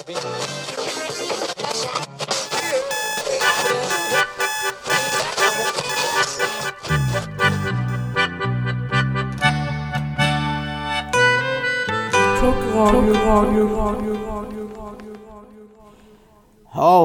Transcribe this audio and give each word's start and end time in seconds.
Ho, 0.00 0.06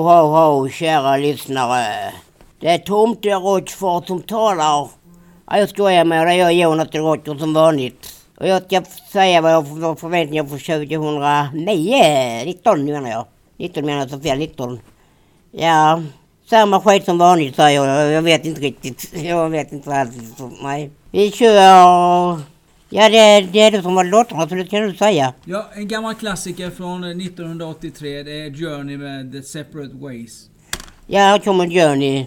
ho, 0.02 0.28
ho, 0.28 0.70
kära 0.70 1.18
lyssnare. 1.18 2.14
Det 2.60 2.68
är 2.68 2.78
Tomte 2.78 3.30
Rochford 3.30 4.08
som 4.08 4.22
talar. 4.22 4.90
Jag 5.52 5.70
skojar 5.70 6.06
med 6.06 6.28
dig, 6.28 6.38
jag 6.38 6.48
är 6.48 6.54
Jonathan 6.54 7.02
Rocher 7.02 7.40
som 7.40 7.54
vanligt. 7.54 8.05
Och 8.46 8.50
jag 8.50 8.64
ska 8.64 8.82
säga 9.12 9.42
vad 9.42 9.52
jag 9.52 9.68
får 9.68 9.96
förväntningar 9.96 10.44
för 10.44 10.58
2009. 10.58 12.46
19 12.46 12.86
menar 12.86 13.10
jag. 13.10 13.26
19 13.58 13.86
menar 13.86 14.00
jag 14.00 14.10
så 14.10 14.20
fel, 14.20 14.40
19. 14.40 14.80
Ja, 15.52 16.04
samma 16.50 16.82
skit 16.82 17.06
som 17.06 17.18
vanligt 17.18 17.56
säger 17.56 17.86
jag. 17.86 18.12
Jag 18.12 18.22
vet 18.22 18.46
inte 18.46 18.62
riktigt. 18.62 19.14
Jag 19.24 19.50
vet 19.50 19.72
inte 19.72 19.90
vad 19.90 19.98
alls. 19.98 20.16
Nej. 20.64 20.92
Vi 21.12 21.32
kör... 21.32 21.54
Ja, 22.90 23.10
det, 23.10 23.42
det 23.42 23.60
är 23.60 23.72
det 23.72 23.82
som 23.82 23.96
var 23.96 24.04
låtarna, 24.04 24.50
så 24.50 24.56
det 24.56 24.66
kan 24.66 24.82
du 24.82 24.96
säga. 24.96 25.34
Ja, 25.46 25.70
en 25.76 25.88
gammal 25.88 26.16
klassiker 26.16 26.70
från 26.70 27.04
1983. 27.04 28.24
Det 28.24 28.42
är 28.42 28.54
Journey 28.54 28.98
med 28.98 29.32
The 29.32 29.42
Separate 29.42 29.96
Ways. 29.96 30.50
Ja, 31.08 31.20
här 31.20 31.40
kommer 31.40 31.68
Journey. 31.70 32.26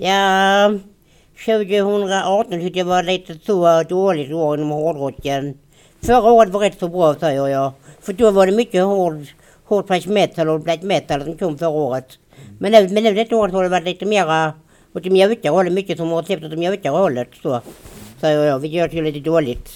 Ja, 0.00 0.72
2018 1.44 2.50
tyckte 2.50 2.78
jag 2.78 2.86
var 2.86 3.02
lite 3.02 3.34
så 3.46 3.82
dåligt 3.82 4.32
år 4.32 4.58
inom 4.58 4.70
hårdrocken. 4.70 5.58
Förra 6.02 6.32
året 6.32 6.52
var 6.52 6.60
rätt 6.60 6.78
så 6.78 6.88
bra 6.88 7.14
säger 7.14 7.46
jag. 7.46 7.72
För 8.00 8.12
då 8.12 8.30
var 8.30 8.46
det 8.46 8.52
mycket 8.52 8.84
hård, 8.84 9.26
hård 9.64 9.86
thrash 9.86 10.08
metal 10.08 10.48
och 10.48 10.60
black 10.60 10.82
metal 10.82 11.22
som 11.24 11.36
kom 11.36 11.58
förra 11.58 11.68
året. 11.68 12.18
Men 12.58 12.72
nu, 12.72 12.88
men 12.88 13.04
nu 13.04 13.14
detta 13.14 13.36
året 13.36 13.54
har 13.54 13.62
det 13.62 13.68
varit 13.68 13.84
lite 13.84 14.06
mera 14.06 14.52
åt 14.94 15.02
det 15.02 15.10
mjukare 15.10 15.50
hållet. 15.50 15.72
Mycket 15.72 15.98
som 15.98 16.10
har 16.10 16.22
släppt 16.22 16.44
åt 16.44 16.50
det 16.50 16.56
mjukare 16.56 16.92
hållet. 16.92 17.28
Så, 17.42 17.60
säger 18.20 18.44
jag, 18.44 18.58
vilket 18.58 18.78
jag 18.78 18.90
tycker 18.90 19.02
är 19.02 19.12
lite 19.12 19.30
dåligt. 19.30 19.68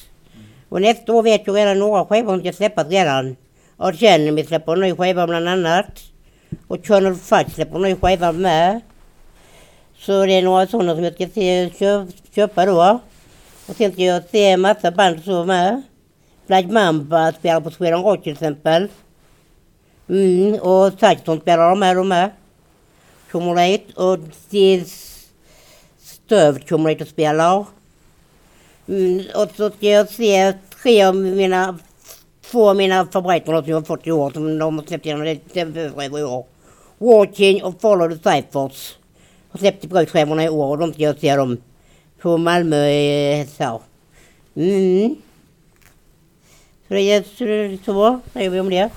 Och 0.69 0.81
nästa 0.81 1.13
år 1.13 1.23
vet 1.23 1.47
jag 1.47 1.57
redan 1.57 1.79
några 1.79 2.05
skivor 2.05 2.33
som 2.33 2.41
ska 2.41 2.53
släppas 2.53 2.89
redan. 2.89 3.37
Och 3.77 3.95
sen 3.95 4.35
vi 4.35 4.45
släpper 4.45 4.73
en 4.73 4.81
ny 4.81 4.95
skiva 4.95 5.27
bland 5.27 5.49
annat. 5.49 6.03
Och 6.69 6.87
Colonel 6.87 7.15
Fudge 7.15 7.55
släpper 7.55 7.77
en 7.77 7.83
ny 7.83 7.95
skiva 7.95 8.33
med. 8.33 8.81
Så 10.03 10.27
det 10.27 10.33
är 10.33 10.43
några 10.43 10.67
sådana 10.67 10.95
som 10.95 11.05
jag 11.05 11.15
ska 11.15 11.29
se, 11.29 11.71
köp, 11.79 12.09
köpa 12.35 12.67
då. 12.67 13.01
Och 13.67 13.77
sen 13.77 13.93
ska 13.93 14.03
jag 14.03 14.23
se 14.31 14.51
en 14.51 14.61
massa 14.61 14.91
band 14.91 15.25
så 15.25 15.45
med. 15.45 15.83
Black 16.47 16.67
Mamba 16.67 17.33
spelar 17.33 17.61
på 17.61 17.71
Sweden 17.71 18.03
Rock 18.03 18.23
till 18.23 18.33
exempel. 18.33 18.89
Mm, 20.09 20.55
och 20.55 20.93
Saxon 21.01 21.41
spelar 21.41 21.71
de 21.71 21.83
här 21.83 21.95
de 21.95 22.09
med. 22.09 22.31
Kommer 23.31 23.67
dit 23.67 23.93
och 23.97 24.19
det 24.51 24.85
Stöv 25.99 26.59
kommer 26.59 26.91
dit 26.91 27.01
och 27.01 27.09
spelar. 27.09 27.65
Mm, 28.89 29.25
och 29.35 29.49
så 29.57 29.71
ska 29.71 29.87
jag 29.87 30.09
se 30.09 30.53
tre 30.83 31.05
av 31.05 31.17
mina, 31.17 31.79
två 32.51 32.71
av 32.71 32.77
mina 32.77 33.07
favoriter 33.07 33.63
som 33.63 33.71
jag 33.71 33.77
har 33.77 33.83
fått 33.83 34.07
i 34.07 34.13
år 34.13 34.31
som 34.31 34.59
de 34.59 34.79
har 34.79 34.85
släppt 34.85 35.07
genom 35.07 35.25
december 35.25 36.19
i 36.19 36.23
år. 36.23 36.47
Walking 36.99 37.63
och 37.65 37.81
Follow 37.81 38.09
the 38.09 38.31
Cyphers. 38.31 38.97
Har 39.53 39.59
släppt 39.59 39.85
bruksskämmarna 39.87 40.45
i 40.45 40.49
år 40.49 40.69
och 40.69 40.79
de 40.79 40.93
ska 40.93 41.03
jag 41.03 41.19
se 41.19 41.37
dem 41.37 41.57
på 42.21 42.39
Malmö 42.39 42.89
i 42.89 43.47
så. 43.59 43.83
Mm. 44.55 45.17
Så 46.89 46.95
det 46.95 47.01
är 47.01 47.23
så, 47.23 47.85
så 47.85 48.21
säger 48.33 48.51
vi 48.51 48.61
om 48.61 48.71
det. 48.71 48.91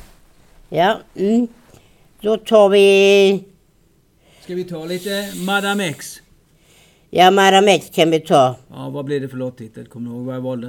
Ja, 0.70 1.00
mm. 1.16 1.48
Då 2.22 2.38
tar 2.38 2.70
vi, 2.70 3.44
Ska 4.42 4.56
vi 4.56 4.64
ta 4.64 4.86
lite 4.86 5.32
Madame 5.46 5.88
X? 5.88 6.22
ja 7.10 7.32
Madame 7.32 7.76
X 7.76 7.92
kan 7.96 8.12
vi 8.12 8.20
ta. 8.20 8.56
Ja, 8.70 8.90
vad 8.90 9.06
blev 9.06 9.22
det 9.22 9.30
för 9.30 9.38
låttitel? 9.38 9.86
Kommer 9.86 10.10
du 10.10 10.16
ihåg 10.16 10.26
vad 10.26 10.36
jag 10.36 10.42
valde? 10.42 10.68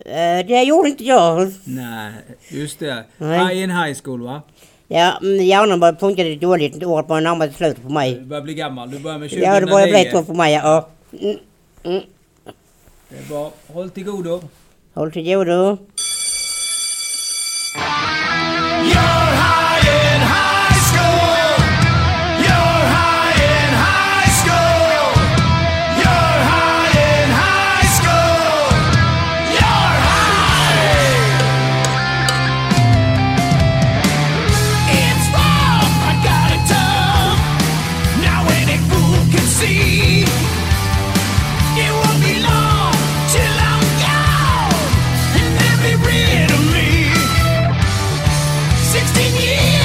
Eh, 0.00 0.46
det 0.46 0.62
gjorde 0.62 0.88
inte 0.88 1.04
jag. 1.04 1.52
Nej, 1.64 2.12
just 2.48 2.78
det. 2.78 3.04
Nej. 3.18 3.58
I 3.58 3.62
in 3.62 3.70
high 3.70 3.98
school 4.04 4.22
va? 4.22 4.42
Ja, 4.92 5.18
hjärnan 5.22 5.80
börjar 5.80 5.94
funka 5.94 6.22
lite 6.22 6.46
dåligt. 6.46 6.84
Året 6.84 7.06
börjar 7.08 7.22
närma 7.22 7.44
sig 7.44 7.54
slutet 7.54 7.82
på 7.82 7.88
mig. 7.88 8.14
Du 8.14 8.20
börjar 8.20 8.42
bli 8.42 8.54
gammal. 8.54 8.90
Du 8.90 8.98
börjar 8.98 9.18
med 9.18 9.30
2009. 9.30 9.54
Ja, 9.54 9.60
det 9.60 9.66
börjar 9.66 9.86
bli 9.86 10.10
så 10.10 10.24
för 10.24 10.34
mig. 10.34 10.54
Ja. 10.54 10.88
Mm, 11.20 11.36
mm. 11.82 12.02
Det 13.08 13.16
är 13.16 13.28
bra. 13.28 13.52
Håll 13.66 13.90
till 13.90 14.04
godo. 14.04 14.40
Håll 14.94 15.12
till 15.12 15.24
godo. 15.24 15.78
singing. 49.20 49.79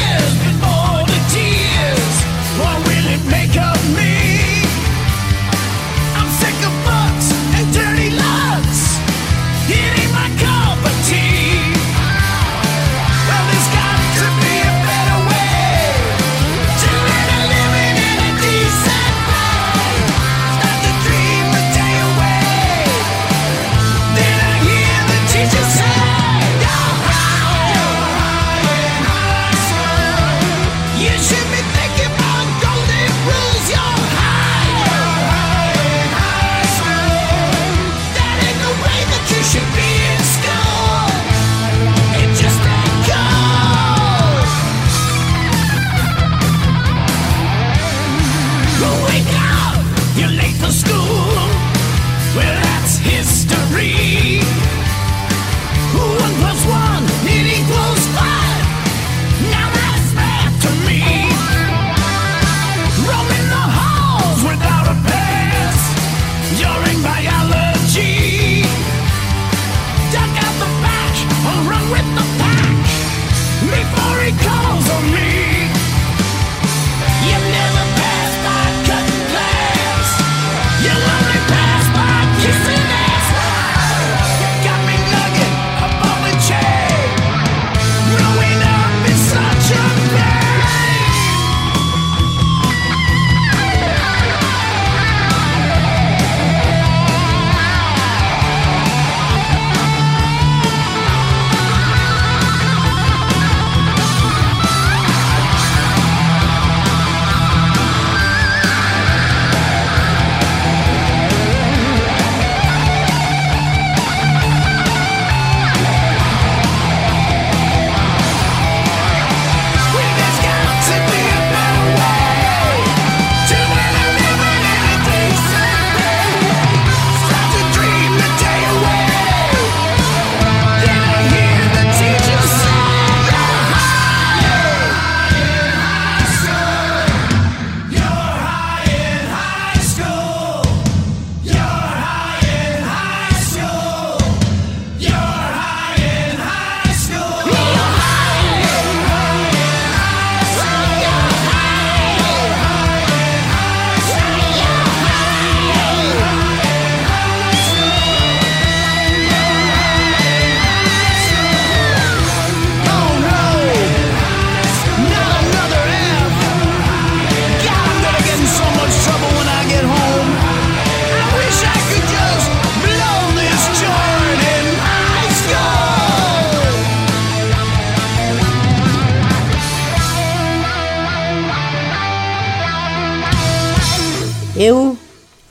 recall 74.26 74.75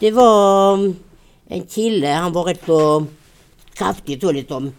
Det 0.05 0.11
var 0.11 0.73
um, 0.73 0.97
en 1.49 1.67
kille, 1.67 2.07
han 2.07 2.33
var 2.33 2.45
rätt 2.45 2.67
så 2.67 3.07
kraftig 3.73 4.21
så 4.21 4.33
liksom. 4.33 4.73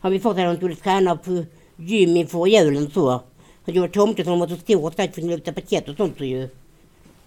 Han 0.00 0.12
vi 0.12 0.20
fått 0.20 0.38
att 0.38 0.44
han 0.44 0.56
skulle 0.56 0.74
träna 0.74 1.16
på 1.16 1.44
gym 1.76 2.16
inför 2.16 2.46
julen 2.46 2.90
så. 2.90 3.20
Han 3.64 3.74
gjorde 3.74 3.92
tomten 3.92 4.24
som 4.24 4.40
var 4.40 4.48
så 4.48 4.56
stor 4.56 4.84
och 4.84 4.92
stark 4.92 5.14
för 5.14 5.22
att 5.22 5.28
lyfta 5.28 5.52
paket 5.52 5.88
och 5.88 5.96
sånt 5.96 6.18
så 6.18 6.24
ju. 6.24 6.48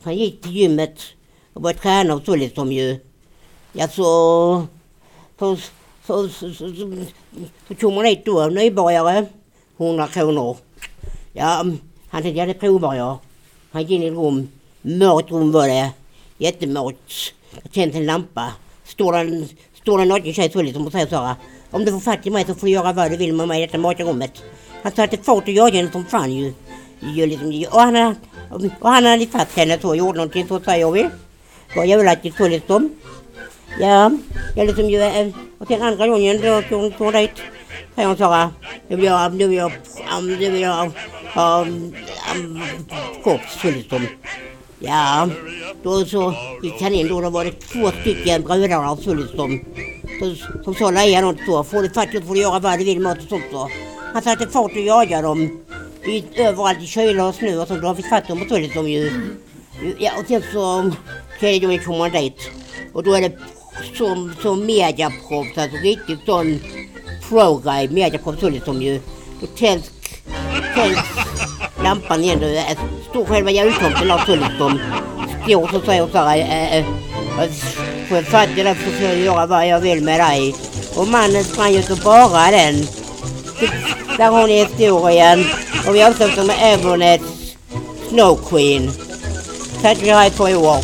Han 0.04 0.16
gick 0.16 0.42
till 0.42 0.52
gymmet 0.52 1.00
och 1.54 1.62
började 1.62 1.80
träna 1.80 2.14
och 2.16 2.25
så 2.25 2.36
liksom 2.36 2.72
ju. 2.72 3.00
Ja 3.74 3.88
så... 3.88 4.68
Så, 5.40 5.58
så, 6.08 6.30
så, 6.30 6.54
så, 6.54 6.75
så, 6.75 7.06
så 7.68 7.74
tog 7.74 7.94
man 7.94 8.06
hit 8.06 8.25
då, 8.25 8.48
nybörjare, 8.48 9.25
100 9.78 10.08
kronor. 10.08 10.58
Ja, 11.34 11.66
han 12.10 12.22
tänkte 12.22 12.40
ja 12.40 12.46
det 12.46 12.54
provar 12.54 12.96
jag. 12.96 13.18
Han 13.72 13.82
gick 13.82 13.92
in 13.92 14.04
i 14.04 14.08
ett 14.08 14.14
rum, 14.14 14.50
mörkt 14.82 15.32
rum 15.32 15.52
var 15.52 15.68
det, 15.68 15.92
jättemörkt. 16.38 17.34
Jag 17.63 17.72
tände 17.72 17.98
en 17.98 18.06
lampa. 18.06 18.51
Står 18.84 19.18
en, 19.18 19.48
står 19.82 20.01
en 20.01 20.08
naken 20.08 20.34
tjej 20.34 20.51
så 20.51 20.62
liksom 20.62 20.86
och 20.86 20.92
säger 20.92 21.08
så 21.08 21.15
här. 21.24 21.36
Om 21.72 21.86
du 21.86 21.92
får 21.92 22.00
fatt 22.00 22.27
i 22.27 22.30
mig 22.30 22.46
så 22.46 22.56
får 22.56 22.68
du 22.68 22.74
göra 22.74 22.94
vad 22.94 23.12
du 23.12 23.18
vill 23.18 23.34
med 23.34 23.48
mig 23.48 23.63
i 23.63 23.65
detta 23.65 23.77
mörka 23.77 24.04
rummet. 24.04 24.44
Han 24.84 24.92
satte 24.92 25.18
fart 25.18 25.44
och 25.44 25.50
jagade 25.50 25.77
henne 25.77 25.92
som 25.92 26.06
fan 26.06 26.32
ju. 26.32 26.54
ju 27.15 27.25
liksom, 27.25 27.65
och, 27.72 27.82
han, 27.82 27.96
hade- 27.96 28.15
och 28.80 28.89
han 28.89 29.06
hade 29.06 29.27
fatt 29.27 29.56
henne 29.58 29.80
så, 29.82 29.96
gjorde 29.96 30.18
någonting 30.18 30.48
så 30.48 30.60
säger 30.60 30.92
vi. 30.92 31.10
Var 31.75 31.84
jävlaktigt 31.84 32.38
så 32.38 32.48
liksom. 32.48 32.89
Ja, 33.80 34.12
jag 34.56 34.68
liksom 34.68 34.89
ju, 34.89 35.32
och 35.58 35.68
sen 35.68 35.82
andra 35.82 36.08
gången 36.08 36.42
då 36.42 36.62
tog 36.62 36.82
hon 36.82 36.92
tog 36.92 37.06
hon 37.08 37.13
dit. 37.13 37.32
Säger 37.96 38.08
hon 38.08 38.18
så 38.18 38.32
här, 38.32 38.50
nu 38.88 38.96
vill 38.96 39.06
jag, 39.06 39.34
nu 39.36 39.48
vill 39.48 39.58
jag, 39.58 39.72
nu 40.22 40.36
vill 40.36 40.60
jag 40.62 40.92
ha 41.34 41.62
um, 41.62 41.94
um. 42.36 42.62
Ja, 44.79 45.29
då 45.84 46.05
så 46.05 46.34
gick 46.63 46.82
han 46.82 46.94
in 46.94 47.08
då, 47.08 47.22
då 47.22 47.29
var 47.29 47.46
det 47.46 47.51
två 47.51 47.91
stycken 48.01 48.41
brudar 48.41 48.84
har 48.84 48.96
funnits 48.96 49.36
som, 49.36 49.60
som 50.63 50.75
sa 50.75 50.91
leja 50.91 51.22
något 51.22 51.38
så, 51.46 51.63
får 51.63 51.82
du 51.82 51.89
fattigt 51.89 52.27
får 52.27 52.34
du 52.34 52.41
göra 52.41 52.60
vad 52.60 52.79
du 52.79 52.86
vill 52.86 53.00
med 53.00 53.17
och 53.17 53.29
sånt 53.29 53.44
så. 53.51 53.70
Han 54.13 54.22
satte 54.22 54.48
fart 54.48 54.72
och 54.72 54.77
jagade 54.77 55.27
dem. 55.27 55.60
I, 56.03 56.24
överallt 56.36 56.82
i 56.82 56.88
kyla 56.88 57.27
och 57.27 57.36
snö 57.36 57.58
och 57.58 57.67
sånt, 57.67 57.82
då 57.82 57.88
han 57.88 57.96
fick 57.96 58.10
fatt 58.10 58.27
dem 58.27 58.41
och 58.41 58.48
så 58.48 58.58
liksom 58.58 58.89
ju. 58.89 59.12
Ja, 60.00 60.12
och 60.20 60.27
sen 60.27 60.44
så 60.53 60.91
tredje 61.39 61.67
de 61.67 61.77
kom 61.77 62.00
han 62.00 62.12
dit. 62.12 62.51
Och 62.94 63.03
då 63.03 63.13
är 63.13 63.22
det 63.22 63.38
som, 63.94 64.34
som 64.41 64.65
mediaproffs, 64.65 65.58
alltså 65.58 65.77
riktigt 65.77 66.20
sån 66.25 66.60
pro-guy, 67.29 67.89
mediaproffs 67.89 68.39
så 68.39 68.50
liksom 68.50 68.82
ju. 68.82 69.01
Då 69.41 69.48
tänds, 69.48 69.91
tänds 70.75 71.25
lampan 71.86 72.24
igen. 72.24 72.39
Då 72.42 72.48
är- 72.48 72.77
står 73.10 73.25
själva 73.25 73.51
jultomten 73.51 74.08
där 74.08 74.22
så 74.25 74.36
liksom. 74.36 74.80
Står 75.44 75.68
så 75.68 75.82
säger 75.86 76.08
så 76.12 76.18
här. 76.18 76.38
Äh, 76.38 76.77
äh, 76.77 76.86
Får 78.08 78.18
jag 78.18 78.25
fatta 78.25 78.63
det 78.63 78.75
så 78.86 78.92
får 78.92 79.08
jag 79.10 79.18
göra 79.20 79.46
vad 79.46 79.68
jag 79.68 79.80
vill 79.80 80.04
med 80.04 80.20
dig. 80.20 80.56
Och 80.96 81.08
mannen 81.08 81.44
sprang 81.44 81.75
ut 81.75 81.89
och 81.89 81.98
bara 81.98 82.51
den. 82.51 82.88
Där 84.18 84.32
har 84.32 84.48
ni 84.48 84.63
historien. 84.63 85.46
Och 85.88 85.96
vi 85.96 86.04
avslutar 86.04 86.44
med 86.44 86.56
Evernets 86.74 87.24
Snow 88.10 88.39
Queen. 88.50 88.92
Tack 89.82 89.98
och 89.98 90.08
hej 90.08 90.32
för 90.32 90.50
i 90.50 90.56
år. 90.56 90.77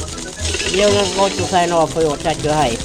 Ljungan 0.74 1.06
Grotto 1.18 1.44
säger 1.50 1.68
några 1.68 1.88
för 1.88 2.02
i 2.02 2.06
år. 2.06 2.18
Tack 2.24 2.38
och 2.46 2.52
hej. 2.52 2.78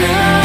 now 0.00 0.35